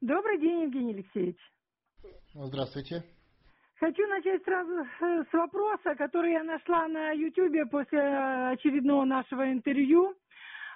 [0.00, 1.36] Добрый день, Евгений Алексеевич.
[2.32, 3.04] Здравствуйте.
[3.78, 10.14] Хочу начать сразу э, с вопроса, который я нашла на Ютьюбе после очередного нашего интервью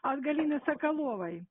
[0.02, 1.46] от Галины Соколовой.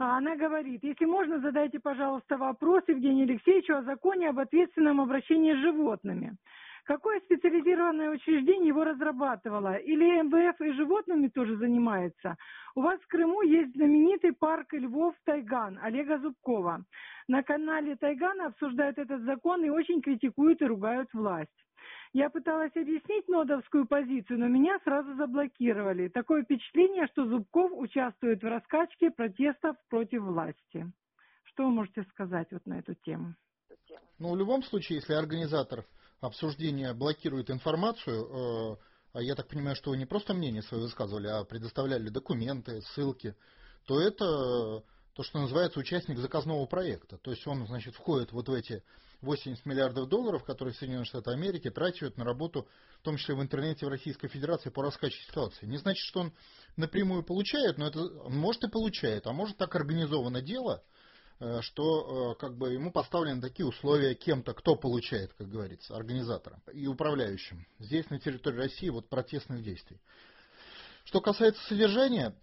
[0.00, 5.54] А она говорит, если можно, задайте, пожалуйста, вопрос Евгению Алексеевичу о законе об ответственном обращении
[5.54, 6.36] с животными.
[6.84, 9.76] Какое специализированное учреждение его разрабатывало?
[9.76, 12.36] Или МВФ и животными тоже занимается?
[12.74, 16.84] У вас в Крыму есть знаменитый парк львов Тайган Олега Зубкова.
[17.26, 21.50] На канале Тайгана обсуждают этот закон и очень критикуют и ругают власть.
[22.12, 26.08] Я пыталась объяснить нодовскую позицию, но меня сразу заблокировали.
[26.08, 30.86] Такое впечатление, что Зубков участвует в раскачке протестов против власти.
[31.44, 33.34] Что вы можете сказать вот на эту тему?
[34.18, 35.84] Ну, в любом случае, если организатор
[36.20, 38.76] обсуждения блокирует информацию, э,
[39.12, 43.36] а я так понимаю, что вы не просто мнение свое высказывали, а предоставляли документы, ссылки,
[43.86, 44.82] то это
[45.12, 47.18] то, что называется участник заказного проекта.
[47.18, 48.82] То есть он, значит, входит вот в эти
[49.20, 52.66] 80 миллиардов долларов, которые Соединенные Штаты Америки тратят на работу,
[52.98, 55.66] в том числе в интернете в Российской Федерации, по раскачке ситуации.
[55.66, 56.32] Не значит, что он
[56.76, 60.82] напрямую получает, но это может и получает, а может так организовано дело–
[61.62, 66.86] что э, как бы ему поставлены такие условия кем-то, кто получает, как говорится, организатором и
[66.86, 67.66] управляющим.
[67.78, 70.00] Здесь на территории России вот протестных действий.
[71.04, 72.34] Что касается содержания,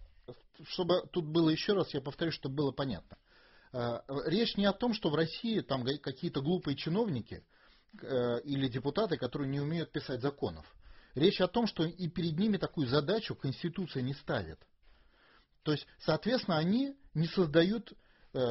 [0.68, 3.16] чтобы тут было еще раз, я повторю, чтобы было понятно.
[3.72, 7.44] Э, речь не о том, что в России там какие-то глупые чиновники
[7.94, 10.64] или депутаты, которые не умеют писать законов.
[11.14, 14.58] Речь о том, что и перед ними такую задачу Конституция не ставит.
[15.62, 18.01] То есть, соответственно, они не создают Э,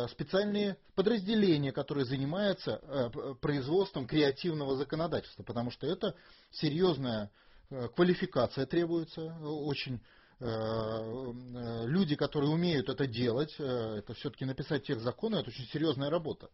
[0.10, 6.16] специальные подразделения, которые занимаются э, производством креативного законодательства, потому что это
[6.52, 7.32] серьезная
[7.70, 10.02] э, квалификация требуется, очень
[10.44, 16.50] люди, которые умеют это делать, это все-таки написать тех законы, это очень серьезная работа.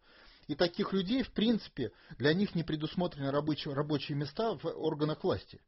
[0.46, 5.58] И таких людей, в принципе, для них не предусмотрены рабочие, рабочие места в органах власти.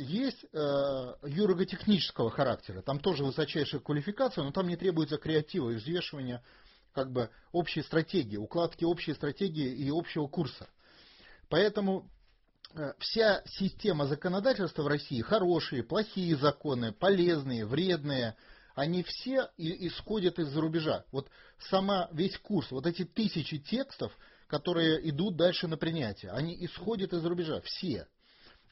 [0.00, 6.42] Есть юриго-технического характера, там тоже высочайшая квалификация, но там не требуется креатива и взвешивания
[6.92, 10.68] как бы общей стратегии, укладки общей стратегии и общего курса.
[11.48, 12.10] Поэтому
[12.74, 18.34] э, вся система законодательства в России, хорошие, плохие законы, полезные, вредные,
[18.74, 21.04] они все исходят из-за рубежа.
[21.12, 21.28] Вот
[21.68, 24.16] сама весь курс, вот эти тысячи текстов,
[24.48, 28.08] которые идут дальше на принятие, они исходят из-за рубежа, все.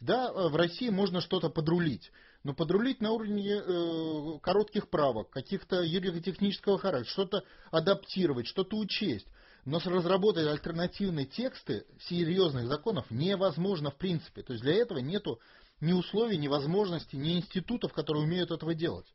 [0.00, 2.12] Да, э, в России можно что-то подрулить,
[2.44, 9.26] но подрулить на уровне э, коротких правок, каких-то юридико-технического характера, что-то адаптировать, что-то учесть.
[9.64, 14.42] Но разработать альтернативные тексты серьезных законов невозможно в принципе.
[14.42, 15.40] То есть для этого нету
[15.80, 19.06] ни условий, ни возможностей, ни институтов, которые умеют этого делать.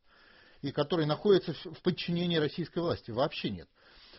[0.62, 3.10] И которые находятся в подчинении российской власти.
[3.10, 3.68] Вообще нет.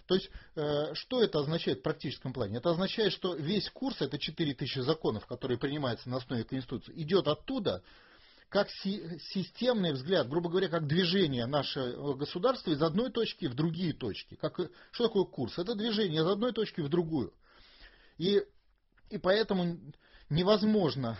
[0.06, 2.58] То есть, э, что это означает в практическом плане?
[2.58, 7.82] Это означает, что весь курс, это 4000 законов, которые принимаются на основе Конституции, идет оттуда,
[8.50, 14.36] как системный взгляд, грубо говоря, как движение нашего государства из одной точки в другие точки.
[14.36, 14.54] Как,
[14.92, 15.58] что такое курс?
[15.58, 17.32] Это движение из одной точки в другую.
[18.18, 18.44] И,
[19.10, 19.78] и поэтому
[20.28, 21.18] невозможно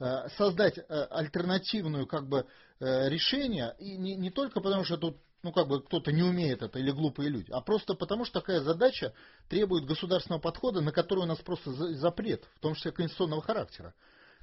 [0.00, 2.46] э, создать э, альтернативную как бы,
[2.80, 6.62] э, решение, и не, не только потому, что тут ну, как бы кто-то не умеет
[6.62, 9.12] это или глупые люди, а просто потому, что такая задача
[9.48, 13.94] требует государственного подхода, на который у нас просто запрет, в том числе конституционного характера.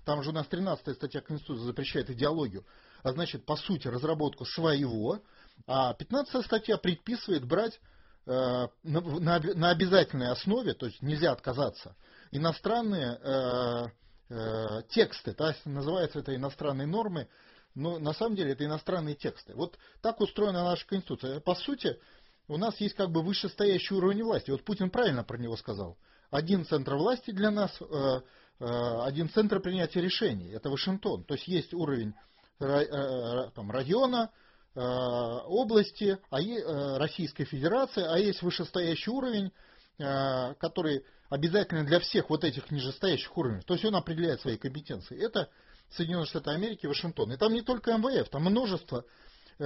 [0.05, 2.65] Там же у нас 13 статья Конституции запрещает идеологию,
[3.03, 5.21] а значит, по сути, разработку своего,
[5.67, 7.79] а 15 статья предписывает брать
[8.25, 11.95] э, на, на, на обязательной основе, то есть нельзя отказаться,
[12.31, 13.85] иностранные э,
[14.29, 17.27] э, тексты, то есть называется это иностранные нормы,
[17.75, 19.53] но на самом деле это иностранные тексты.
[19.55, 21.39] Вот так устроена наша Конституция.
[21.39, 21.99] По сути,
[22.47, 24.51] у нас есть как бы вышестоящий уровень власти.
[24.51, 25.97] Вот Путин правильно про него сказал.
[26.31, 28.21] Один центр власти для нас, э,
[28.59, 31.23] Э, один центр принятия решений, это Вашингтон.
[31.23, 32.13] То есть есть уровень
[32.59, 34.31] э, там, района,
[34.75, 39.51] области, а Российской Федерации, а есть вышестоящий уровень,
[39.97, 43.61] который обязательно для всех вот этих нижестоящих уровней.
[43.63, 45.19] То есть он определяет свои компетенции.
[45.21, 45.49] Это
[45.91, 47.31] Соединенные Штаты Америки, Вашингтон.
[47.31, 49.05] И там не только МВФ, там множество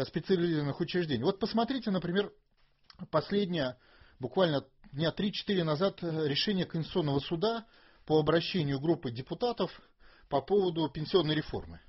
[0.08, 1.24] специализированных учреждений.
[1.24, 2.32] Вот посмотрите, например,
[3.12, 3.78] последнее,
[4.20, 7.66] буквально дня 3-4 назад решение Конституционного суда
[8.06, 9.72] по обращению группы депутатов
[10.30, 11.80] по поводу пенсионной реформы.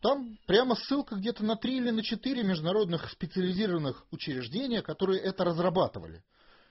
[0.00, 6.22] Там прямо ссылка где-то на три или на четыре международных специализированных учреждения, которые это разрабатывали.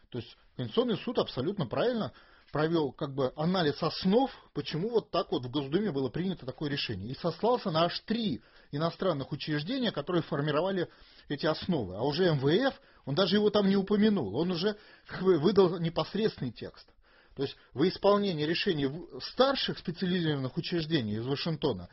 [0.10, 2.14] То есть Конституционный суд абсолютно правильно
[2.52, 7.10] провел как бы анализ основ, почему вот так вот в Госдуме было принято такое решение.
[7.10, 8.42] И сослался на аж три
[8.72, 10.90] иностранных учреждения, которые формировали
[11.30, 11.96] эти основы.
[11.96, 12.74] А уже МВФ,
[13.06, 14.78] он даже его там не упомянул, он уже
[15.22, 16.88] выдал непосредственный текст.
[17.36, 18.90] То есть в исполнении решений
[19.22, 21.88] старших специализированных учреждений из Вашингтона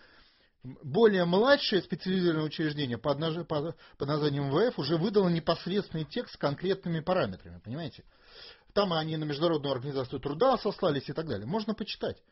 [0.82, 7.00] более младшее специализированное учреждение под, под, под названием МВФ уже выдало непосредственный текст с конкретными
[7.00, 8.04] параметрами, понимаете?
[8.75, 11.47] Там они на Международную организацию труда сослались и так далее.
[11.47, 12.23] Можно почитать.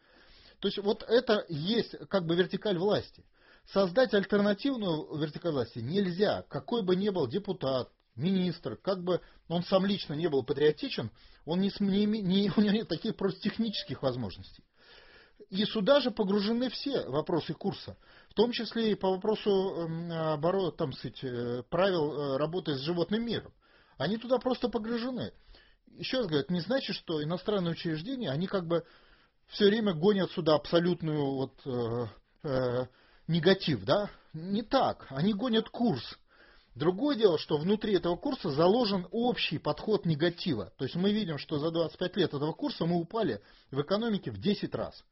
[0.59, 3.25] То есть вот это есть как бы вертикаль власти.
[3.73, 6.44] Создать альтернативную вертикаль власти нельзя.
[6.49, 11.11] Какой бы ни был депутат, министр, как бы он сам лично не был патриотичен,
[11.44, 14.65] он не, не, не, у него нет таких просто технических возможностей.
[15.49, 17.97] И сюда же погружены все вопросы курса,
[18.31, 22.81] в том числе и по вопросу эм, оборот, там, сказать, э, правил э, работы с
[22.81, 23.53] животным миром.
[23.99, 25.33] Они туда просто погружены.
[25.99, 28.85] Еще раз говорю, это не значит, что иностранные учреждения, они как бы
[29.49, 32.06] все время гонят сюда абсолютную вот, э,
[32.44, 32.87] э,
[33.29, 34.11] негатив, да?
[34.33, 35.06] Не так.
[35.11, 36.03] Они гонят курс.
[36.75, 40.73] Другое дело, что внутри этого курса заложен общий подход негатива.
[40.79, 44.39] То есть мы видим, что за 25 лет этого курса мы упали в экономике в
[44.39, 45.05] 10 раз.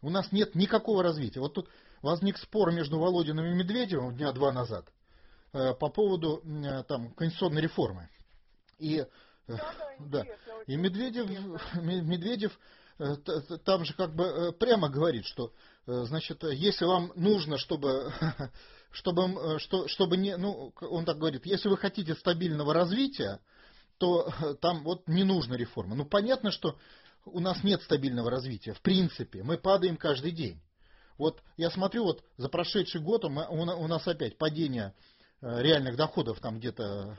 [0.00, 1.40] У нас нет никакого развития.
[1.40, 1.68] Вот тут
[2.00, 4.86] возник спор между Володиным и Медведевым дня два назад
[5.52, 8.08] э, по поводу э, там, конституционной реформы.
[8.78, 9.04] И,
[9.46, 10.24] да,
[10.66, 11.28] и Медведев,
[11.82, 12.58] Медведев
[12.98, 13.16] э,
[13.64, 15.52] там же как бы э, прямо говорит, что
[15.86, 18.12] э, значит, если вам нужно, чтобы
[18.90, 23.40] чтобы, что, чтобы не, ну, он так говорит, если вы хотите стабильного развития,
[23.98, 24.30] то
[24.60, 25.94] там вот не нужна реформа.
[25.94, 26.78] Ну, понятно, что
[27.24, 30.60] у нас нет стабильного развития, в принципе, мы падаем каждый день.
[31.16, 34.92] Вот я смотрю, вот за прошедший год у нас опять падение
[35.40, 37.18] реальных доходов там где-то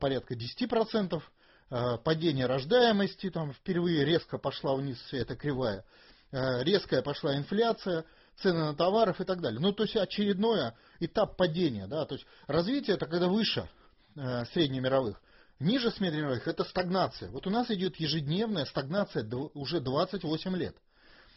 [0.00, 1.22] порядка 10%,
[1.68, 5.84] падение рождаемости, там впервые резко пошла вниз вся эта кривая,
[6.32, 8.04] резкая пошла инфляция–
[8.42, 9.60] цены на товаров и так далее.
[9.60, 11.86] Ну, то есть очередной этап падения.
[11.86, 12.04] Да?
[12.06, 13.68] То есть развитие это когда выше
[14.16, 15.20] э, среднемировых.
[15.58, 17.30] Ниже среднемировых это стагнация.
[17.30, 20.76] Вот у нас идет ежедневная стагнация уже 28 лет.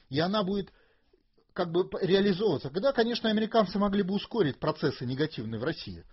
[0.10, 0.72] И она будет
[1.54, 2.70] как бы реализовываться.
[2.70, 6.06] Когда, конечно, американцы могли бы ускорить процессы негативные в России,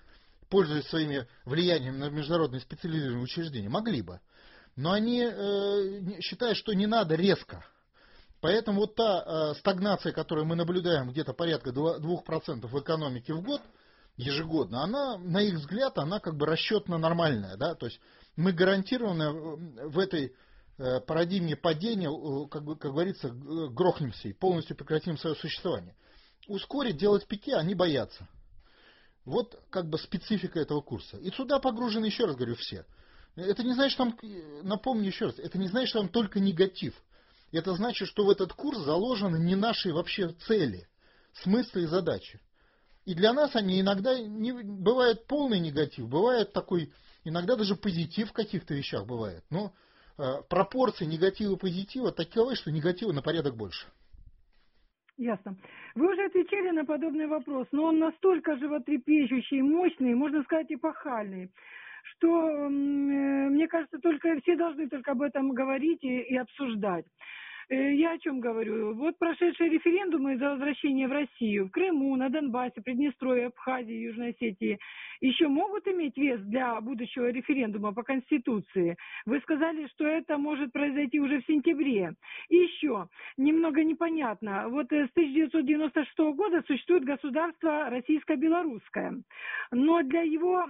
[0.49, 4.21] пользуясь своими влиянием на международные специализированные учреждения, могли бы.
[4.77, 7.65] Но они э, считают, что не надо резко
[8.41, 13.61] Поэтому вот та э, стагнация, которую мы наблюдаем где-то порядка 2% в экономике в год,
[14.17, 17.56] ежегодно, она, на их взгляд, она как бы расчетно нормальная.
[17.56, 17.75] Да?
[17.75, 18.00] То есть
[18.37, 20.37] мы гарантированно э, в этой
[20.79, 25.97] э, парадигме падения, э, как, бы, как говорится, грохнемся и полностью прекратим свое существование.
[26.47, 28.29] Ускорить, делать пике они боятся.
[29.29, 31.17] Вот как бы специфика этого курса.
[31.19, 32.85] И сюда погружены, еще раз говорю, все.
[33.37, 34.19] Это не значит, что там,
[34.63, 36.95] напомню еще раз, это не значит, что там только негатив–
[37.53, 40.87] это значит, что в этот курс заложены не наши вообще цели,
[41.43, 42.41] смыслы и задачи.
[43.05, 46.93] И для нас они иногда не, бывает полный негатив, бывает такой,
[47.25, 49.45] иногда даже позитив в каких-то вещах бывает.
[49.49, 49.73] Но
[50.19, 53.87] э, пропорции негатива и позитива таковы, что негатива на порядок больше.
[55.19, 55.56] Ясно.
[55.97, 61.50] Вы уже отвечали на подобный вопрос, но он настолько животрепещущий, мощный, можно сказать, эпохальный,
[62.05, 67.05] что, э, мне кажется, только все должны только об этом говорить и, и обсуждать.
[67.70, 68.94] Э, я о чем говорю?
[68.94, 74.79] Вот прошедшие референдумы за возвращение в Россию в Крыму, на Донбассе, Приднестровье, Абхазии, Южной Осетии
[75.20, 78.97] еще могут иметь вес для будущего референдума по Конституции.
[79.26, 82.14] Вы сказали, что это может произойти уже в сентябре.
[82.49, 84.69] И еще, немного непонятно.
[84.69, 89.23] Вот э, с 1996 года существует государство российско-белорусское.
[89.73, 90.66] Но для его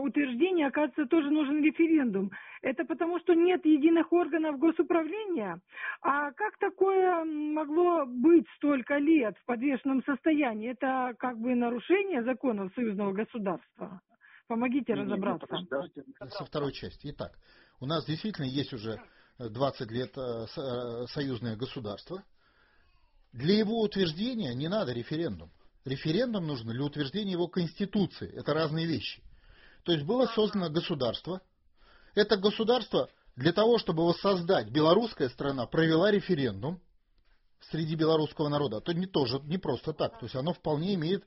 [0.00, 2.30] утверждения, оказывается, тоже нужен референдум.
[2.62, 5.60] Это потому, что нет единых органов госуправления?
[6.02, 10.70] А как такое могло быть столько лет в подвешенном состоянии?
[10.70, 14.00] Это как бы нарушение законов союзного государства?
[14.46, 15.46] Помогите не, разобраться.
[15.50, 17.08] Не, со второй части.
[17.12, 17.38] Итак,
[17.80, 19.00] у нас действительно есть уже
[19.38, 22.22] 20 лет э, э, союзное государство.
[23.32, 25.50] Для его утверждения не надо референдум.
[25.84, 28.30] Референдум нужен для утверждения его конституции.
[28.36, 29.22] Это разные вещи.
[29.84, 31.40] То есть было создано государство.
[32.14, 36.80] Это государство для того, чтобы его создать, белорусская страна провела референдум
[37.70, 38.80] среди белорусского народа.
[38.80, 40.18] То не тоже не просто так.
[40.18, 41.24] То есть оно вполне имеет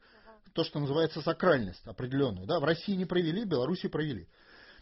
[0.54, 2.46] то, что называется сакральность определенную.
[2.46, 2.60] Да?
[2.60, 4.28] В России не провели, в Беларуси провели.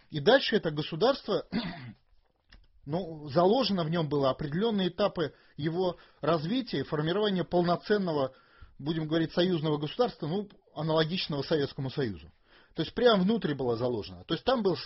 [0.10, 1.48] И дальше это государство,
[2.86, 8.34] ну, заложено в нем было определенные этапы его развития формирования полноценного,
[8.78, 12.30] будем говорить, союзного государства, ну, аналогичного Советскому Союзу.
[12.76, 14.24] То есть прямо внутрь было заложено.
[14.26, 14.78] То есть там был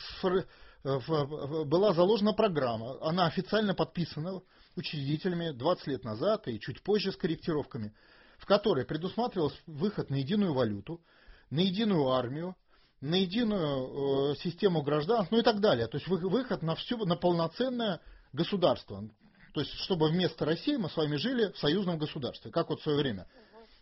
[1.65, 4.41] была заложена программа, она официально подписана
[4.75, 7.93] учредителями 20 лет назад и чуть позже с корректировками,
[8.37, 11.01] в которой предусматривался выход на единую валюту,
[11.49, 12.55] на единую армию,
[13.01, 15.87] на единую э, систему гражданств, ну и так далее.
[15.87, 18.01] То есть выход на, всю, на полноценное
[18.33, 19.09] государство.
[19.53, 22.83] То есть, чтобы вместо России мы с вами жили в союзном государстве, как вот в
[22.83, 23.27] свое время.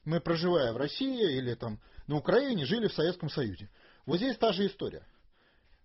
[0.05, 3.69] Мы, проживая в России или там на Украине, жили в Советском Союзе.
[4.05, 5.05] Вот здесь та же история.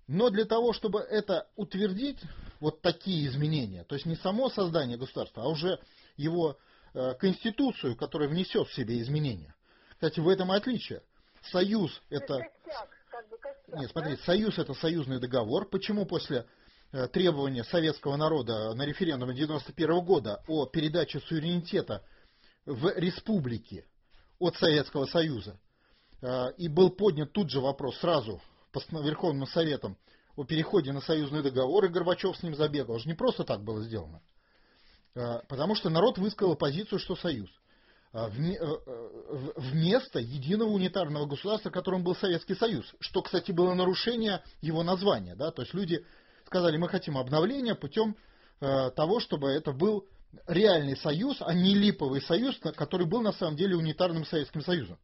[0.06, 2.18] Но для того, чтобы это утвердить,
[2.60, 5.78] вот такие изменения, то есть не само создание государства, а уже
[6.16, 6.58] его
[6.94, 9.54] э, конституцию, которая внесет в себе изменения.
[9.90, 11.02] Кстати, в этом и отличие.
[11.50, 12.40] Союз это...
[13.68, 15.68] Нет, смотрите, союз это союзный договор.
[15.68, 16.46] Почему после
[16.90, 22.02] э, требования советского народа на референдуме 91 года о передаче суверенитета
[22.64, 23.86] в республике
[24.38, 25.58] от Советского Союза
[26.22, 28.40] и был поднят тут же вопрос сразу
[28.90, 29.96] Верховным Советом
[30.36, 32.94] о переходе на союзный договор, и Горбачев с ним забегал.
[32.94, 34.20] Это же не просто так было сделано.
[35.14, 37.50] Э, потому что народ высказал позицию, что союз.
[38.12, 42.86] Э, э, вместо единого унитарного государства, которым был Советский Союз.
[43.00, 45.34] Что, кстати, было нарушение его названия.
[45.34, 45.50] Да?
[45.50, 46.04] То есть люди
[46.46, 48.16] сказали, мы хотим обновления путем
[48.60, 50.04] того, чтобы это был
[50.48, 54.98] реальный союз, а не липовый союз, который был на самом деле унитарным Советским Союзом.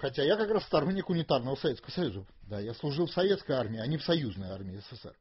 [0.00, 2.24] Хотя я как раз сторонник унитарного Советского Союза.
[2.42, 5.14] Да, я служил в советской армии, а не в союзной армии СССР.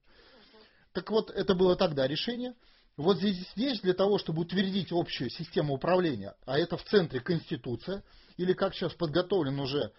[0.94, 2.54] Так вот, это было тогда решение.
[2.96, 8.04] Вот здесь, здесь для того, чтобы утвердить общую систему управления, а это в центре Конституция,
[8.38, 9.92] или как сейчас подготовлен уже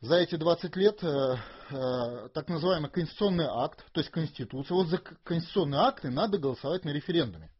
[0.00, 1.36] за эти 20 лет э,
[1.70, 4.74] э, так называемый конституционный акт, то есть Конституция.
[4.74, 7.50] Вот за конституционные акты надо голосовать на референдуме.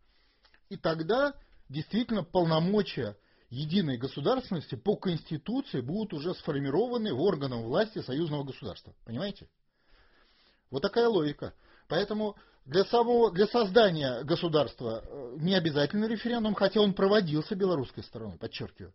[0.68, 1.35] И тогда
[1.68, 3.16] действительно полномочия
[3.51, 8.95] единой государственности по Конституции будут уже сформированы в органах власти союзного государства.
[9.05, 9.49] Понимаете?
[10.71, 11.55] Вот такая логика.
[11.89, 18.39] Поэтому для, самого, для создания государства э, не обязательно референдум, хотя он проводился белорусской стороной,
[18.39, 18.95] подчеркиваю.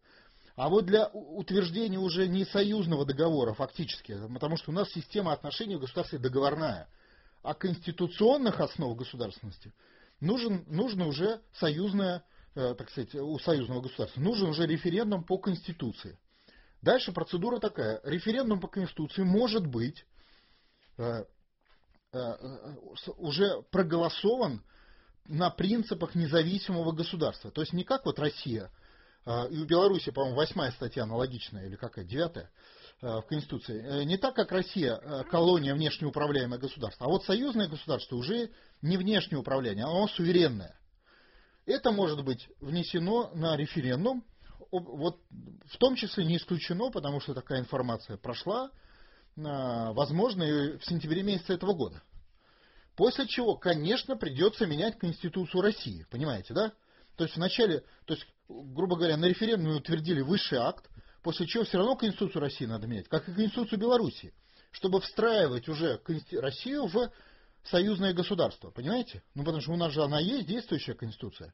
[0.55, 5.77] А вот для утверждения уже не союзного договора фактически, потому что у нас система отношений
[5.77, 6.89] в государстве договорная,
[7.43, 9.71] а конституционных основ государственности
[10.19, 16.17] нужен, нужно уже союзное так сказать, у союзного государства, нужен уже референдум по Конституции.
[16.81, 17.99] Дальше процедура такая.
[18.03, 20.05] Референдум по Конституции может быть
[20.97, 21.25] э,
[22.13, 22.35] э,
[23.17, 24.63] уже проголосован
[25.25, 27.51] на принципах независимого государства.
[27.51, 28.71] То есть не как вот Россия,
[29.27, 32.49] и в Беларуси, по-моему, восьмая статья аналогичная, или какая, девятая
[32.99, 34.05] в Конституции.
[34.05, 34.97] Не так, как Россия,
[35.29, 38.49] колония внешнеуправляемое государство, а вот союзное государство уже
[38.81, 40.78] не внешнее управление, оно суверенное.
[41.69, 44.25] Это может быть внесено на референдум,
[44.71, 45.19] вот
[45.67, 48.71] в том числе не исключено, потому что такая информация прошла,
[49.37, 52.01] а, возможно, и в сентябре месяце этого года.
[52.95, 56.73] После чего, конечно, придется менять Конституцию России, понимаете, да?
[57.15, 60.89] То есть вначале, то есть, грубо говоря, на референдуме утвердили высший акт,
[61.21, 64.33] после чего все равно Конституцию России надо менять, как и Конституцию Беларуси,
[64.71, 67.11] чтобы встраивать уже Россию в
[67.69, 69.23] союзное государство, понимаете?
[69.35, 71.53] Ну, потому что у нас же она есть, действующая конституция.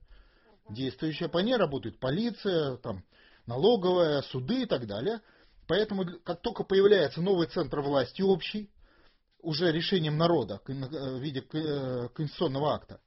[0.69, 3.03] Действующая, по ней работает полиция, там,
[3.45, 5.21] налоговая, суды и так далее.
[5.67, 8.69] Поэтому, как только появляется новый центр власти общий,
[9.41, 12.99] уже решением народа э, в виде э, конституционного акта,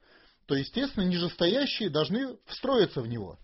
[0.46, 3.38] то, естественно, нижестоящие должны встроиться в него.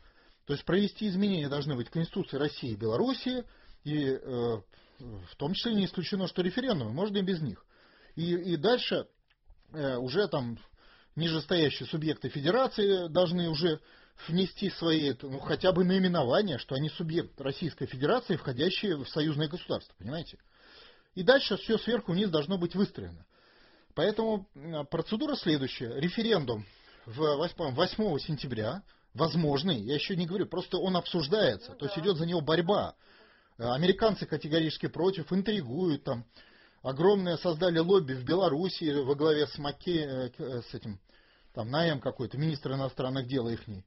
[0.47, 3.45] То есть провести изменения должны быть в Конституции России и Белоруссии,
[3.83, 4.61] и э,
[4.99, 7.67] в том числе не исключено, что референдумы, можно и без них.
[8.15, 9.09] И, и дальше
[9.75, 10.59] уже там
[11.17, 13.81] нижестоящие субъекты федерации должны уже
[14.29, 19.95] внести свои, ну, хотя бы наименование, что они субъект Российской Федерации, входящие в союзное государство,
[19.99, 20.39] понимаете?
[21.15, 23.27] И дальше все сверху вниз должно быть выстроено.
[23.95, 24.49] Поэтому
[24.91, 26.01] процедура следующая.
[26.01, 26.65] Референдум
[27.07, 28.83] в 8, 8 сентября,
[29.15, 32.95] возможный, я еще не говорю, просто он обсуждается, ну, то есть идет за него борьба.
[33.59, 36.25] Американцы категорически против, интригуют там,
[36.85, 41.01] огромное создали лобби в Беларуси во главе с Маке, э, э, с этим,
[41.55, 43.85] там, Наем какой-то, министр иностранных дел ихний,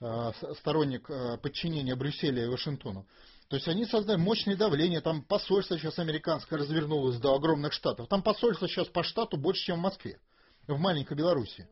[0.00, 1.08] э, сторонник
[1.42, 3.06] подчинения Брюсселя и Вашингтону.
[3.48, 8.08] То есть они создали мощное давление, там посольство сейчас американское развернулось до огромных штатов.
[8.08, 10.18] Там посольство сейчас по штату больше, чем в Москве,
[10.66, 11.68] в маленькой Беларуси.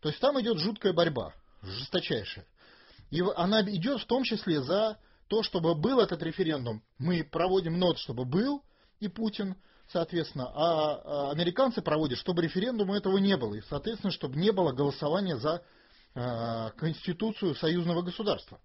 [0.00, 2.46] То есть там идет жуткая борьба, жесточайшая.
[3.10, 6.82] И она идет в том числе за то, чтобы был этот референдум.
[6.98, 8.62] Мы проводим нот, чтобы был,
[9.00, 9.56] и Путин,
[9.88, 14.72] соответственно, а, а американцы проводят, чтобы референдума этого не было, и, соответственно, чтобы не было
[14.72, 15.62] голосования за
[16.14, 18.60] а, Конституцию союзного государства.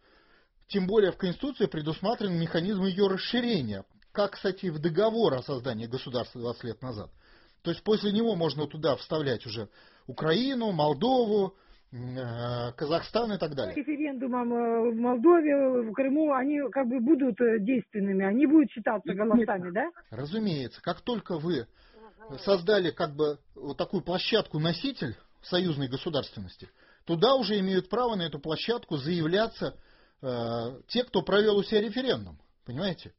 [0.67, 6.39] Тем более в Конституции предусмотрен механизм ее расширения, как, кстати, в договор о создании государства
[6.41, 7.11] 20 лет назад.
[7.63, 9.69] То есть после него можно туда вставлять уже
[10.07, 11.55] Украину, Молдову,
[11.91, 13.73] Казахстан и так далее.
[13.75, 19.11] Референдумом э, в Молдове, в Крыму, они как бы будут э, действенными, они будут считаться
[19.13, 19.89] голосами, да?
[20.11, 20.81] Разумеется.
[20.83, 21.65] Как только вы
[22.45, 26.69] создали как бы вот такую площадку-носитель союзной государственности,
[27.05, 29.75] туда уже имеют право на эту площадку заявляться
[30.21, 32.37] э, те, кто провел у себя референдум.
[32.65, 33.13] Понимаете?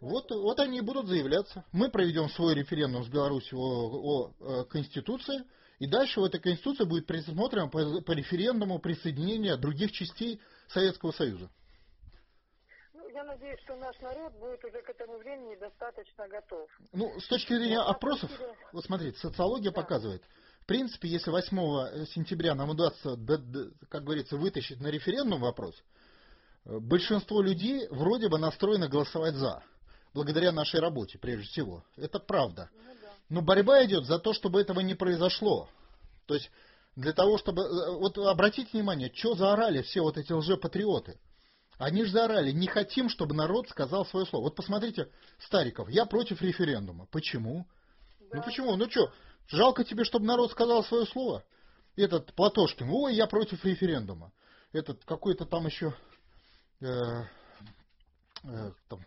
[0.00, 1.64] Вот, вот они и будут заявляться.
[1.72, 5.44] Мы проведем свой референдум с Беларусью о, о, о Конституции,
[5.82, 11.50] и дальше в этой Конституции будет предусмотрено по, по референдуму присоединения других частей Советского Союза.
[12.94, 16.70] Ну, я надеюсь, что наш народ будет уже к этому времени достаточно готов.
[16.92, 18.30] Ну, с точки зрения Но опросов,
[18.72, 19.82] вот смотрите, социология да.
[19.82, 20.22] показывает,
[20.60, 23.18] в принципе, если 8 сентября нам удастся,
[23.88, 25.74] как говорится, вытащить на референдум вопрос,
[26.64, 29.64] э, большинство людей вроде бы настроено голосовать за
[30.14, 31.84] благодаря нашей работе, прежде всего.
[31.96, 32.70] Это правда.
[32.72, 32.92] Ну
[33.32, 35.66] Но борьба идет за то, чтобы этого не произошло.
[36.26, 36.50] То есть
[36.96, 37.62] для того, чтобы...
[37.62, 41.18] Э, вот обратите внимание, что заорали все вот эти лжепатриоты.
[41.78, 44.44] Они же заорали, не хотим, чтобы народ сказал свое слово.
[44.44, 45.08] Вот посмотрите,
[45.38, 47.06] Стариков, я против референдума.
[47.10, 47.66] Почему?
[48.20, 48.36] Ну да.
[48.36, 48.76] Ну почему?
[48.76, 49.10] Ну что,
[49.48, 51.42] жалко тебе, чтобы народ сказал свое слово?
[51.96, 54.30] Этот Платошкин, ой, я против референдума.
[54.72, 55.94] Этот какой-то там еще
[56.82, 56.86] э,
[58.44, 59.00] э, там,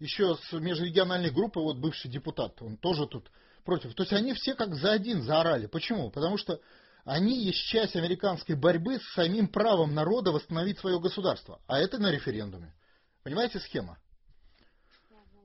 [0.00, 3.30] еще с межрегиональной группы, вот бывший депутат, он тоже тут
[3.64, 3.94] против.
[3.94, 5.66] То есть они все как за один заорали.
[5.66, 6.10] Почему?
[6.10, 6.60] Потому что
[7.04, 11.60] они есть часть американской борьбы с самим правом народа восстановить свое государство.
[11.66, 12.74] А это на референдуме.
[13.22, 13.98] Понимаете схема?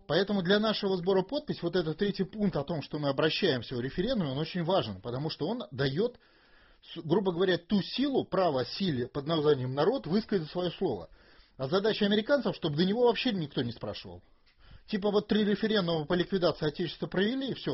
[0.07, 3.81] Поэтому для нашего сбора подпись вот этот третий пункт о том, что мы обращаемся в
[3.81, 6.19] референдум, он очень важен, потому что он дает,
[6.95, 11.09] грубо говоря, ту силу, право силе под названием народ высказать свое слово.
[11.57, 14.23] А задача американцев, чтобы до него вообще никто не спрашивал.
[14.89, 17.71] Типа вот три референдума по ликвидации Отечества провели, и все,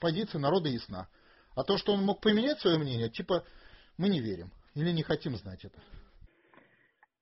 [0.00, 1.06] позиция народа ясна.
[1.54, 3.44] А то, что он мог поменять свое мнение, типа
[3.98, 5.78] мы не верим или не хотим знать это.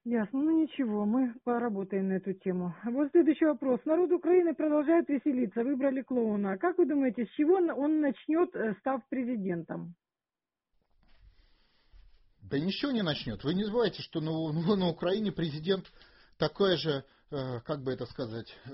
[0.04, 2.74] Ясно, ну ничего, мы поработаем на эту тему.
[2.84, 3.80] Вот следующий вопрос.
[3.84, 6.56] Народ Украины продолжает веселиться, выбрали клоуна.
[6.56, 9.96] Как вы думаете, с чего он начнет, э, став президентом?
[12.40, 13.42] Да ничего не начнет.
[13.42, 14.30] Вы не забывайте, что на,
[14.76, 15.92] на Украине президент
[16.38, 18.70] такой же, э, как бы это сказать, э,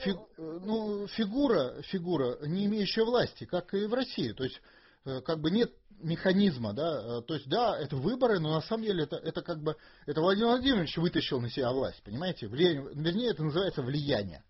[0.00, 4.32] фиг, ну, фигура, фигура, не имеющая власти, как и в России.
[4.32, 4.60] То есть,
[5.04, 8.84] э, как бы нет механизма, да, э, то есть, да, это выборы, но на самом
[8.84, 9.76] деле это, это как бы,
[10.06, 14.42] это Владимир Владимирович вытащил на себя власть, понимаете, влияние, вернее, это называется влияние.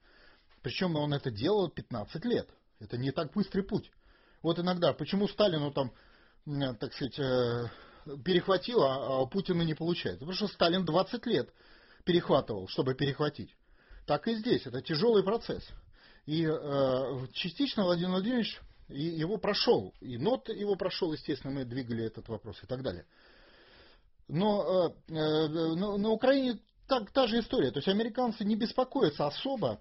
[0.63, 2.49] Причем он это делал 15 лет.
[2.79, 3.91] Это не так быстрый путь.
[4.43, 5.93] Вот иногда, почему Сталину там,
[6.79, 7.69] так сказать, э,
[8.25, 10.21] перехватил, а, а у Путина не получается?
[10.21, 11.53] Потому что Сталин 20 лет
[12.05, 13.55] перехватывал, чтобы перехватить
[14.07, 14.67] так и здесь.
[14.67, 15.63] Это тяжелый процесс.
[16.27, 19.95] И э, частично Владимир Владимирович его прошел.
[20.01, 23.07] И НОТ его прошел, естественно, мы двигали этот вопрос и так далее.
[24.29, 27.71] Но э, э, на, на Украине так, та же история.
[27.71, 29.81] То есть американцы не беспокоятся особо.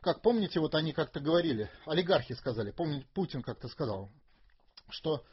[0.00, 4.10] Как помните, вот они как-то говорили, олигархи сказали, помните, Путин как-то сказал,
[4.88, 5.24] что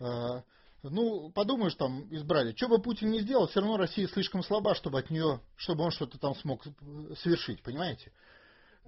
[0.00, 0.42] э,
[0.82, 2.54] ну, подумаешь, там избрали.
[2.54, 5.90] Что бы Путин не сделал, все равно Россия слишком слаба, чтобы от нее, чтобы он
[5.90, 6.62] что-то там смог
[7.22, 8.12] совершить, понимаете?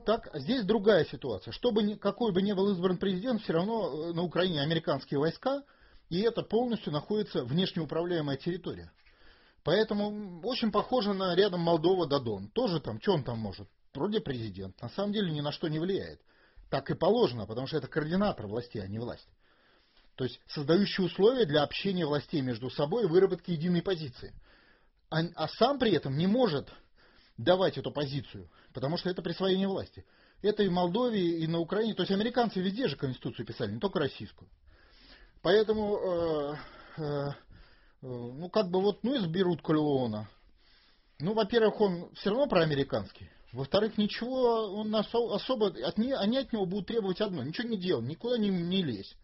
[0.07, 1.53] Так, здесь другая ситуация.
[1.53, 5.63] Чтобы какой бы ни был избран президент, все равно э, на Украине американские войска,
[6.09, 8.93] и это полностью находится внешнеуправляемая территория.
[9.65, 12.49] Поэтому очень похоже на рядом Молдова Дадон.
[12.49, 13.69] Тоже там, что он там может?
[13.93, 14.81] Вроде президент.
[14.81, 16.21] На самом деле ни на что не влияет.
[16.71, 19.29] Так и положено, потому что это координатор власти, а не власть.
[20.19, 24.35] То есть создающие условия для общения властей между собой и выработки единой позиции.
[25.11, 26.69] А, а сам при этом не может
[27.37, 30.05] давать эту позицию, потому что это присвоение власти.
[30.43, 31.95] Это и в Молдове, и на Украине.
[31.95, 34.51] То есть американцы везде же Конституцию писали, не только российскую.
[35.41, 36.57] Поэтому, э,
[36.97, 37.33] э, э
[38.03, 40.29] ну как бы вот, ну изберут Калеона.
[41.21, 43.31] Ну, во-первых, он все равно проамериканский.
[43.53, 48.05] Во-вторых, ничего, он особо, от не, они от него будут требовать одно, ничего не делать,
[48.05, 49.17] никуда не, не лезь.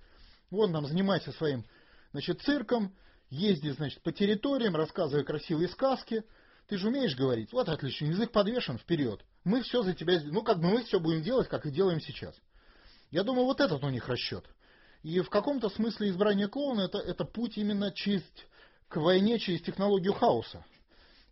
[0.54, 1.64] Вон там занимайся своим
[2.12, 2.94] значит, цирком,
[3.28, 6.22] езди значит, по территориям, рассказывай красивые сказки.
[6.68, 7.52] Ты же умеешь говорить?
[7.52, 9.20] Вот отлично, язык подвешен вперед.
[9.42, 12.36] Мы все за тебя, ну как бы мы все будем делать, как и делаем сейчас.
[13.10, 14.44] Я думаю, вот этот у них расчет.
[15.02, 18.22] И в каком-то смысле избрание клоуна это, это путь именно через,
[18.86, 20.64] к войне через технологию хаоса.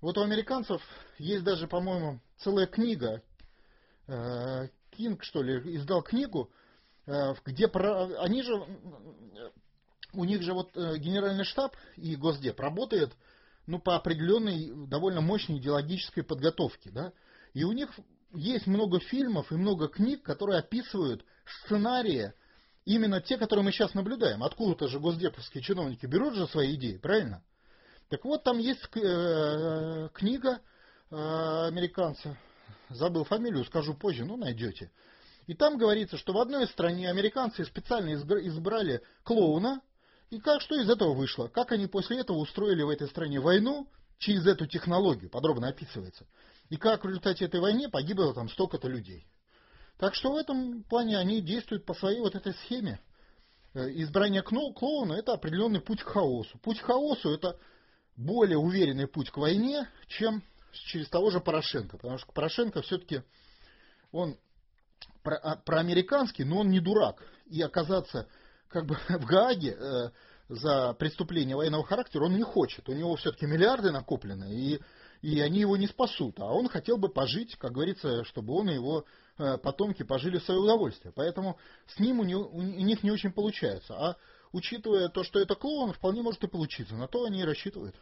[0.01, 0.83] Вот у американцев
[1.19, 3.23] есть даже, по-моему, целая книга.
[4.09, 6.51] Э, Кинг, что ли, издал книгу
[7.07, 8.53] где про, они же,
[10.13, 13.13] у них же вот э, генеральный штаб и Госдеп работает
[13.67, 17.13] ну, по определенной довольно мощной идеологической подготовке, да,
[17.55, 17.91] и у них
[18.35, 21.25] есть много фильмов и много книг, которые описывают
[21.65, 22.33] сценарии
[22.85, 24.43] именно те, которые мы сейчас наблюдаем.
[24.43, 27.43] Откуда-то же госдеповские чиновники берут же свои идеи, правильно?
[28.09, 30.61] Так вот, там есть э, книга
[31.11, 32.37] э, американца,
[32.91, 34.91] забыл фамилию, скажу позже, ну найдете.
[35.53, 39.83] И там говорится, что в одной стране американцы специально избрали клоуна,
[40.31, 41.49] и как что из этого вышло?
[41.49, 43.87] Как они после этого устроили в этой стране войну
[44.17, 46.27] через эту технологию, подробно описывается.
[46.71, 49.27] И как в результате этой войны погибло там столько-то людей.
[49.99, 52.99] Так что в этом плане они действуют по своей вот этой схеме.
[53.75, 56.57] Э, избрание клоуна– это определенный путь к хаосу.
[56.61, 57.59] Путь к хаосу– это
[58.17, 60.43] более уверенный путь к войне, чем
[60.87, 61.99] через того же Порошенко.
[61.99, 63.21] Потому что Порошенко все-таки,
[64.13, 64.39] он
[65.23, 67.23] про, а, проамериканский, но он не дурак.
[67.47, 68.29] И оказаться
[68.69, 70.11] как бы в Гааге э,
[70.49, 72.89] за преступление военного характера он не хочет.
[72.89, 74.81] У него все-таки миллиарды накоплены, и,
[75.21, 76.41] и они его не спасут.
[76.41, 79.05] А он хотел бы пожить, как говорится, чтобы он и его
[79.39, 81.13] Э, потомки пожили в свое удовольствие.
[81.17, 83.95] Поэтому с ним у, него, у них не очень получается.
[83.95, 84.17] А
[84.53, 86.95] учитывая то, что это клоун, вполне может и получиться.
[86.95, 87.97] На то они и рассчитывают.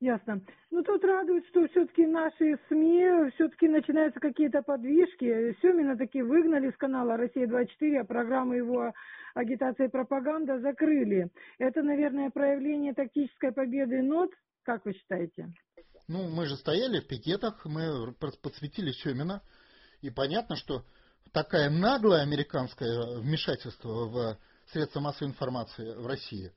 [0.00, 0.40] Ясно.
[0.70, 5.56] Ну, тут радует, что все-таки наши СМИ, все-таки начинаются какие-то подвижки.
[5.62, 8.92] Семина таки выгнали с канала «Россия-24», а программы его
[9.34, 11.30] агитация и пропаганда закрыли.
[11.58, 14.30] Это, наверное, проявление тактической победы НОТ,
[14.64, 15.52] как вы считаете?
[16.08, 19.42] Ну, мы же стояли в пикетах, мы подсветили Семина.
[20.02, 20.84] И понятно, что
[21.32, 24.38] такая наглое американское вмешательство в
[24.70, 26.52] средства массовой информации в России,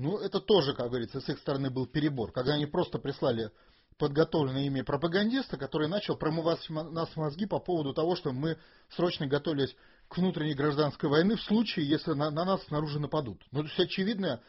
[0.00, 2.32] ну, это тоже, как говорится, с их стороны был перебор.
[2.32, 3.50] Когда они просто прислали
[3.98, 8.56] подготовленные ими пропагандиста, который начал промывать нас мозги по поводу того, что мы
[8.96, 9.76] срочно готовились
[10.08, 13.42] к внутренней гражданской войне в случае, если на, на нас снаружи нападут.
[13.52, 14.40] Ну, то есть очевидная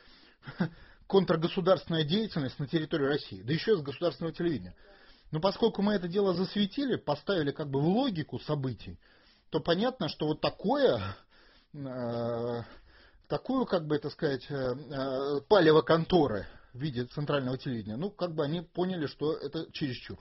[1.08, 4.74] контргосударственная деятельность на территории России, да еще и с государственного телевидения.
[5.32, 8.98] Но поскольку мы это дело засветили, поставили как бы в логику событий,
[9.50, 11.02] то понятно, что вот такое,
[11.74, 12.64] э,
[13.32, 18.36] такую, как бы это сказать, э, э, палево конторы в виде центрального телевидения, ну, как
[18.36, 20.18] бы они поняли, что это чересчур.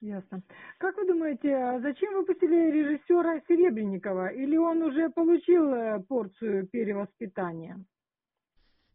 [0.00, 0.42] Ясно.
[0.78, 4.28] Как вы думаете, а зачем выпустили режиссера Серебренникова?
[4.28, 7.84] Или он уже получил э, порцию перевоспитания?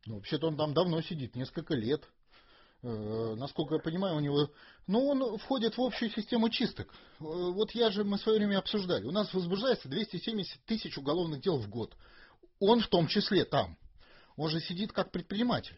[0.05, 2.07] Ну, вообще-то он там давно сидит, несколько лет.
[2.81, 4.49] Э, насколько я понимаю, у него...
[4.87, 6.87] Ну, он входит в общую систему чисток.
[7.19, 9.03] Вот я же, мы в свое время обсуждали.
[9.03, 11.93] У нас возбуждается 270 тысяч уголовных дел в год.
[12.65, 13.77] Он в том числе там.
[14.37, 15.77] Он же сидит как предприниматель.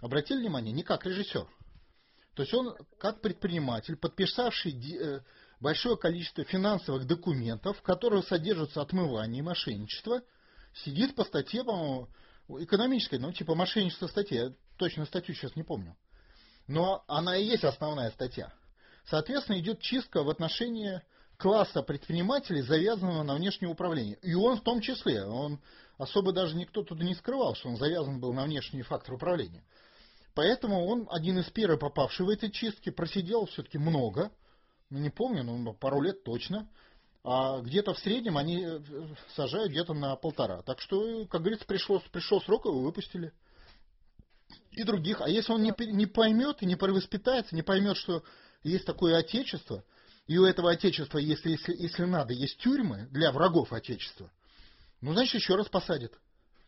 [0.00, 0.72] Обратили внимание?
[0.72, 1.46] Не как режиссер.
[2.34, 5.20] То есть он как предприниматель, подписавший э,
[5.60, 10.22] большое количество финансовых документов, в которых содержатся отмывание и мошенничество,
[10.72, 12.08] сидит по статье, по-моему,
[12.48, 15.98] экономической, ну, типа мошенничество статья точно статью сейчас не помню.
[16.66, 18.54] Но она и есть основная статья.
[19.04, 21.02] Соответственно, идет чистка в отношении
[21.42, 24.16] класса предпринимателей, завязанного на внешнее управление.
[24.22, 25.24] И он в том числе.
[25.24, 25.58] Он
[25.98, 29.64] особо даже никто туда не скрывал, что он завязан был на внешний фактор управления.
[30.34, 34.30] Поэтому он один из первых попавших в эти чистки, просидел все-таки много,
[34.88, 36.68] ну не помню, но пару лет точно,
[37.24, 38.78] а где-то в среднем они э,
[39.34, 40.62] сажают где-то на полтора.
[40.62, 43.32] Так что, как говорится, пришел, пришел срок, его выпустили
[44.70, 45.20] и других.
[45.20, 48.22] А если он не, не поймет и не перевоспитается, не поймет, что
[48.62, 49.84] есть такое отечество,
[50.32, 54.32] и у этого отечества, если, если, если надо, есть тюрьмы для врагов отечества,
[55.02, 56.18] ну, значит, еще раз посадят.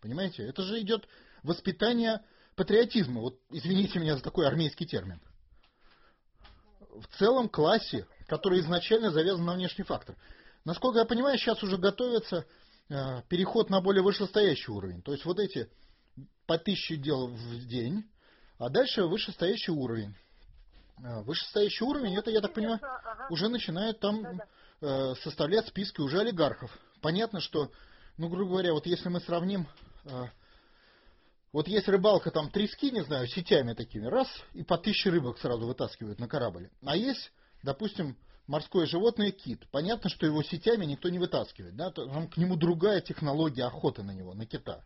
[0.03, 0.42] Понимаете?
[0.42, 1.09] Это же идет
[1.42, 2.20] воспитание
[2.57, 3.22] патриотизма.
[3.22, 5.18] Вот извините меня за такой армейский термин.
[6.90, 10.14] В целом классе, который изначально завязан на внешний фактор.
[10.66, 12.44] Насколько я понимаю, сейчас уже готовится
[12.90, 15.00] э, переход на более вышестоящий уровень.
[15.00, 15.70] То есть вот эти
[16.46, 18.05] по тысяче дел в день,
[18.59, 20.14] а дальше вышестоящий уровень.
[21.02, 22.80] А, вышестоящий уровень, это, я так понимаю,
[23.30, 24.40] уже начинает там
[24.80, 26.70] э, составлять списки уже олигархов.
[27.00, 27.70] Понятно, что,
[28.16, 29.66] ну, грубо говоря, вот если мы сравним,
[30.04, 30.24] э,
[31.52, 35.66] вот есть рыбалка, там трески, не знаю, сетями такими, раз, и по тысяче рыбок сразу
[35.66, 36.70] вытаскивают на корабль.
[36.85, 39.66] А есть, допустим, морское животное кит.
[39.70, 44.12] Понятно, что его сетями никто не вытаскивает, да, там к нему другая технология охоты на
[44.12, 44.85] него, на кита.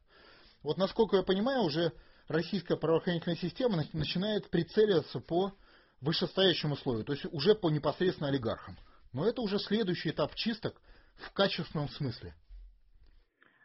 [0.63, 1.93] Вот насколько я понимаю, уже
[2.29, 5.53] российская правоохранительная система начинает прицеливаться по
[6.01, 8.77] вышестоящему слою, то есть уже по непосредственно олигархам.
[9.13, 10.75] Но это уже следующий этап чисток
[11.17, 12.35] в качественном смысле.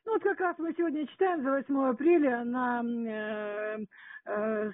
[0.06, 3.86] Ну вот как раз мы сегодня читаем за 8 апреля на э,
[4.26, 4.72] э,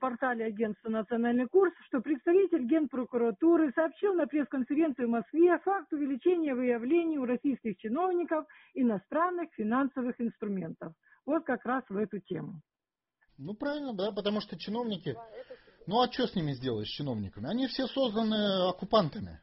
[0.00, 7.18] портале агентства «Национальный курс», что представитель Генпрокуратуры сообщил на пресс-конференции в Москве факт увеличения выявлений
[7.18, 8.44] у российских чиновников
[8.74, 10.92] иностранных финансовых инструментов–
[11.26, 12.60] вот как раз в эту тему.
[13.38, 15.16] Ну, правильно, да, потому что чиновники...
[15.86, 17.48] Ну, а что с ними сделать, с чиновниками?
[17.48, 19.40] Они все созданы оккупантами.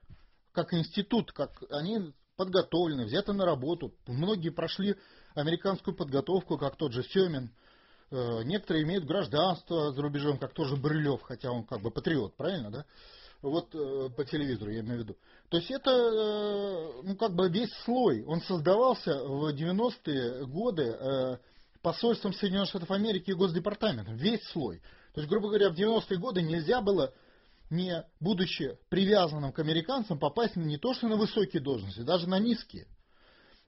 [0.51, 3.93] Как институт, как они подготовлены, взяты на работу.
[4.07, 4.95] Многие прошли
[5.35, 7.51] американскую подготовку, как тот же Семин.
[8.11, 12.71] Э, некоторые имеют гражданство за рубежом, как тоже Брылев, хотя он как бы патриот, правильно,
[12.71, 12.85] да?
[13.41, 15.17] Вот э, по телевизору я имею в виду.
[15.49, 21.39] То есть это, э, ну как бы весь слой, он создавался в 90-е годы
[21.81, 24.81] посольством Соединенных Штатов Америки и Госдепартаментом, весь слой.
[25.13, 27.13] То есть, грубо говоря, в 90-е годы нельзя было,
[27.69, 32.87] не будучи привязанным к американцам, попасть не то что на высокие должности, даже на низкие.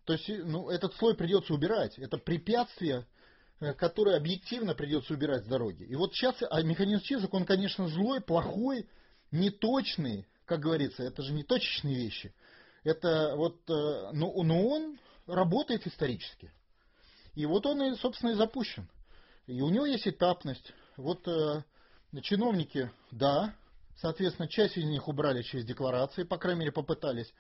[0.06, 1.98] То есть ну, этот слой придется убирать.
[2.00, 3.06] Это препятствие
[3.62, 5.84] Э, которые объективно придется убирать с дороги.
[5.84, 8.90] И вот сейчас а механизм чисток, он, конечно, злой, плохой,
[9.30, 12.34] неточный, как говорится, это же не точечные вещи.
[12.84, 16.52] Это вот, э, но, но он работает исторически.
[17.36, 18.90] И вот он, собственно, и запущен.
[19.46, 20.74] И у него есть этапность.
[20.98, 21.64] Вот э,
[22.22, 23.56] чиновники, да,
[23.98, 27.34] соответственно, часть из них убрали через декларации, по крайней мере, попытались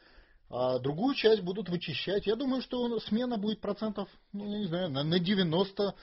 [0.53, 2.27] а другую часть будут вычищать.
[2.27, 5.95] Я думаю, что смена будет процентов, ну, не знаю, на, на 90,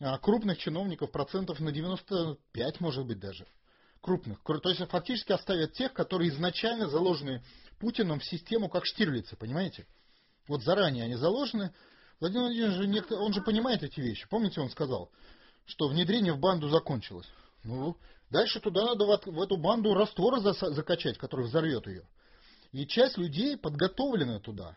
[0.00, 3.46] а крупных чиновников процентов на 95, может быть, даже.
[4.00, 4.42] Крупных.
[4.42, 7.42] То есть фактически оставят тех, которые изначально заложены
[7.78, 9.86] Путиным в систему, как Штирлицы, понимаете?
[10.48, 11.72] Вот заранее они заложены.
[12.18, 14.26] Владимир Владимирович, он же понимает эти вещи.
[14.28, 15.10] Помните, он сказал,
[15.66, 17.28] что внедрение в банду закончилось.
[17.62, 17.96] Ну,
[18.30, 22.06] дальше туда надо в, в эту банду раствора закачать, который взорвет ее.
[22.72, 24.76] И часть людей подготовлены туда.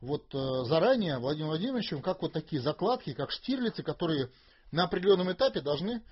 [0.00, 4.30] Вот э, заранее Владимиром Владимировичем, как вот такие закладки, как штирлицы, которые
[4.70, 6.02] на определенном этапе должны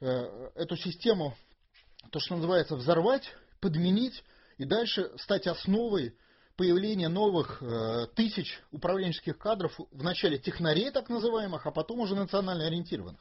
[0.00, 1.36] э, эту систему,
[2.10, 3.24] то, что называется, взорвать,
[3.60, 4.24] подменить
[4.58, 6.16] и дальше стать основой
[6.56, 13.20] появления новых э, тысяч управленческих кадров, вначале технарей так называемых, а потом уже национально ориентированных.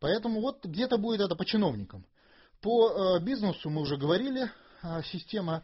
[0.00, 2.04] Поэтому вот где-то будет это по чиновникам.
[2.60, 4.50] По э, бизнесу мы уже говорили,
[4.82, 5.62] э, система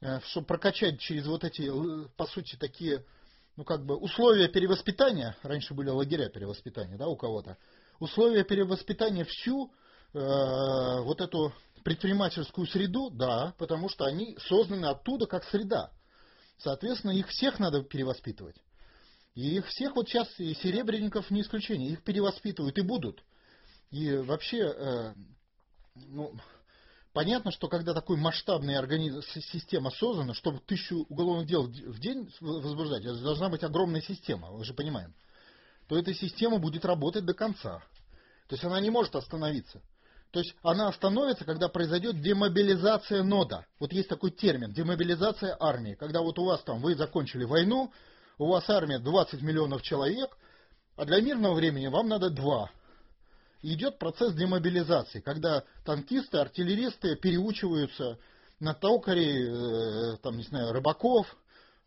[0.00, 1.68] Э, чтобы прокачать через вот эти,
[2.16, 3.04] по сути, такие,
[3.56, 7.56] ну, как бы, условия перевоспитания, раньше были лагеря перевоспитания, да, у кого-то,
[7.98, 9.72] условия перевоспитания всю
[10.14, 10.18] э,
[11.00, 15.90] вот эту предпринимательскую среду, да, потому что они созданы оттуда как среда.
[16.58, 18.56] Соответственно, их всех надо перевоспитывать.
[19.34, 23.22] И их всех вот сейчас, и Серебренников не исключение, их перевоспитывают и будут.
[23.90, 25.14] И вообще, э,
[25.94, 26.34] ну,
[27.18, 33.04] Понятно, что когда такой масштабный организм, система создана, чтобы тысячу уголовных дел в день возбуждать,
[33.04, 35.12] это должна быть огромная система, мы же понимаем,
[35.88, 37.82] то эта система будет работать до конца.
[38.46, 39.82] То есть она не может остановиться.
[40.30, 43.66] То есть она остановится, когда произойдет демобилизация нода.
[43.80, 45.94] Вот есть такой термин, демобилизация армии.
[45.94, 47.90] Когда вот у вас там, вы закончили войну,
[48.38, 50.36] у вас армия 20 миллионов человек,
[50.96, 52.70] а для мирного времени вам надо 2
[53.62, 58.18] идет процесс демобилизации, когда танкисты, артиллеристы переучиваются
[58.60, 61.26] на токарей, э, там, не знаю, рыбаков,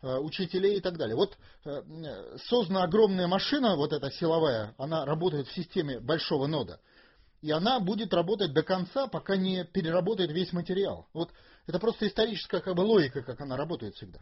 [0.01, 1.15] э, учителей и так далее.
[1.15, 6.79] Вот э, создана огромная машина, вот эта силовая, она работает в системе большого нода.
[7.41, 11.07] И она будет работать до конца, пока не переработает весь материал.
[11.13, 11.31] Вот
[11.65, 14.19] это просто историческая как бы, логика, как она работает всегда.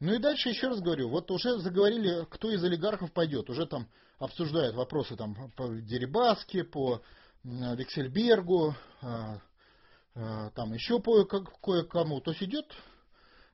[0.00, 3.88] Ну и дальше еще раз говорю, вот уже заговорили, кто из олигархов пойдет, уже там
[4.22, 7.02] обсуждают вопросы там по Дерибаске, по
[7.44, 9.38] Виксельбергу, а,
[10.14, 12.20] а, там еще кое-кому.
[12.20, 12.66] То есть идет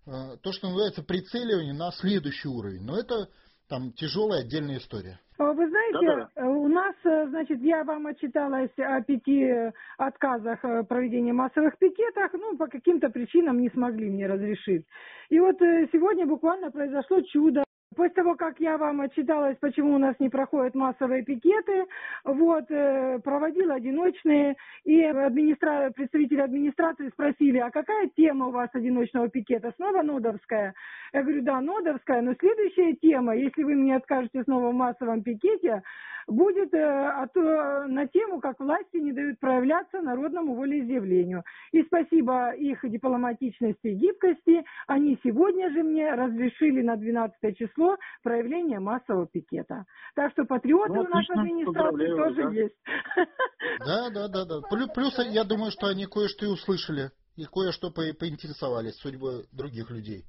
[0.06, 2.82] а, то, что называется прицеливание на следующий уровень.
[2.82, 3.28] Но это
[3.68, 5.20] там тяжелая отдельная история.
[5.38, 6.28] Вы знаете, Да-да.
[6.34, 12.32] Э, у нас, э, значит, я вам отчиталась о пяти отказах э, проведения массовых пикетах,
[12.32, 14.84] ну, по каким-то причинам не смогли мне разрешить.
[15.28, 15.56] И вот
[15.92, 17.62] сегодня буквально произошло чудо.
[17.98, 21.84] После того, как я вам отчиталась, почему у нас не проходят массовые пикеты,
[22.22, 25.90] вот, э, проводила одиночные, и администра...
[25.90, 29.72] представители администрации спросили, а какая тема у вас одиночного пикета?
[29.74, 30.74] Снова Нодовская?
[31.12, 35.82] Я говорю, да, Нодовская, но следующая тема, если вы мне откажете снова в массовом пикете,
[36.28, 37.26] будет э,
[37.88, 41.42] на тему, как власти не дают проявляться народному волеизъявлению.
[41.72, 47.87] И спасибо их дипломатичности и гибкости, они сегодня же мне разрешили на 12 число
[48.22, 49.84] проявление массового пикета.
[50.14, 52.50] Так что патриоты ну, у нас в администрации тоже да?
[52.50, 52.76] есть.
[53.78, 54.60] Да, да, да, да.
[54.68, 59.90] Плюс, плюс я думаю, что они кое-что и услышали и кое-что по поинтересовались судьбой других
[59.90, 60.24] людей,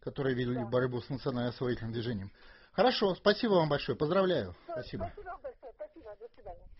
[0.00, 0.66] которые вели да.
[0.66, 2.30] борьбу с национально-освоительным движением.
[2.72, 4.54] Хорошо, спасибо вам большое, поздравляю.
[4.64, 5.10] Спасибо.
[5.12, 6.79] Спасибо большое, спасибо, до свидания.